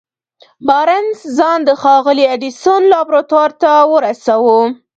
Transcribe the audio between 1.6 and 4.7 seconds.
د ښاغلي ايډېسن لابراتوار ته ورساوه.